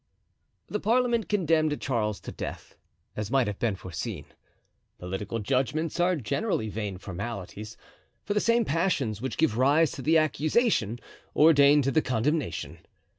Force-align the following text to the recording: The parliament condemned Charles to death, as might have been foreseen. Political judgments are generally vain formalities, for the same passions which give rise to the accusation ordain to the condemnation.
The 0.65 0.79
parliament 0.79 1.29
condemned 1.29 1.79
Charles 1.79 2.19
to 2.21 2.31
death, 2.31 2.75
as 3.15 3.29
might 3.29 3.45
have 3.45 3.59
been 3.59 3.75
foreseen. 3.75 4.25
Political 4.97 5.41
judgments 5.41 5.99
are 5.99 6.15
generally 6.15 6.69
vain 6.69 6.97
formalities, 6.97 7.77
for 8.23 8.33
the 8.33 8.39
same 8.39 8.65
passions 8.65 9.21
which 9.21 9.37
give 9.37 9.59
rise 9.59 9.91
to 9.91 10.01
the 10.01 10.17
accusation 10.17 10.97
ordain 11.35 11.83
to 11.83 11.91
the 11.91 12.01
condemnation. 12.01 12.79